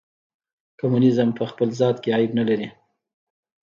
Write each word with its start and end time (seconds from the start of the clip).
کمونیزم 0.79 1.29
په 1.37 1.43
خپل 1.51 1.67
ذات 1.79 1.97
کې 2.03 2.09
عیب 2.17 2.31
نه 2.39 2.43
لري. 2.49 2.67